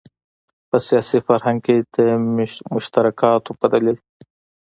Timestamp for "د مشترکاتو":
1.95-3.51